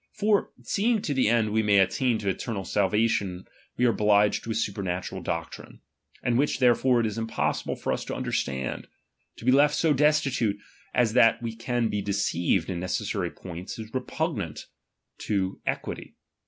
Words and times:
For, 0.13 0.49
seeing 0.63 1.03
to 1.03 1.13
the 1.13 1.29
end 1.29 1.53
we 1.53 1.61
may 1.61 1.77
attain 1.77 2.17
to 2.17 2.27
eternal 2.27 2.65
salvation 2.65 3.45
we 3.77 3.85
are 3.85 3.91
obliged 3.91 4.43
to 4.43 4.49
a 4.49 4.55
supernatural 4.55 5.21
doctrine, 5.21 5.79
and 6.23 6.39
which 6.39 6.57
therefore 6.57 7.01
it 7.01 7.05
is 7.05 7.19
Impossible 7.19 7.75
for 7.75 7.93
us 7.93 8.03
to 8.05 8.15
understand; 8.15 8.87
to 9.37 9.45
be 9.45 9.51
left 9.51 9.75
so 9.75 9.93
destitute 9.93 10.57
as 10.95 11.13
that 11.13 11.43
we 11.43 11.55
can 11.55 11.87
be 11.89 12.01
deceived 12.01 12.67
in 12.67 12.79
necessary 12.79 13.29
points, 13.29 13.77
is 13.77 13.93
repugnant 13.93 14.65
to 15.19 15.61
equity. 15.67 16.15